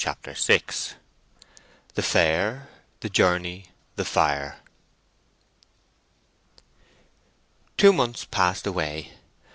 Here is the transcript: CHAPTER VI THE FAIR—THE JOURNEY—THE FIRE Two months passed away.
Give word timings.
CHAPTER 0.03 0.33
VI 0.33 0.63
THE 1.93 2.01
FAIR—THE 2.01 3.09
JOURNEY—THE 3.09 4.03
FIRE 4.03 4.57
Two 7.77 7.93
months 7.93 8.25
passed 8.25 8.65
away. 8.65 9.11